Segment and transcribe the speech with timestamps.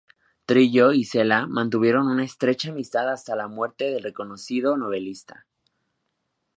[0.47, 5.45] Trillo y Cela mantuvieron una estrecha amistad hasta la muerte del reconocido novelista.